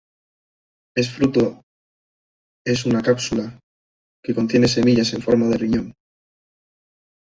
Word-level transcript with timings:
Es 0.97 1.11
fruto 1.15 1.61
es 2.65 2.87
una 2.87 3.03
cápsula 3.03 3.59
que 4.23 4.33
contiene 4.33 4.67
semillas 4.67 5.13
en 5.13 5.21
forma 5.21 5.45
de 5.45 5.57
riñón. 5.59 5.93